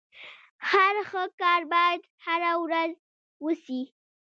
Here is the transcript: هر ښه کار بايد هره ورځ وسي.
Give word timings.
هر 0.69 0.95
ښه 1.09 1.23
کار 1.41 1.61
بايد 1.71 2.01
هره 2.25 2.51
ورځ 2.63 2.93
وسي. 3.45 3.81